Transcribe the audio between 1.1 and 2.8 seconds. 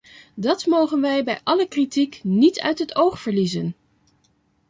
bij alle kritiek niet uit